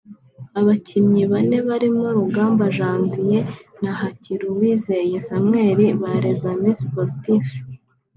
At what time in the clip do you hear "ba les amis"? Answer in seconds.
6.01-6.79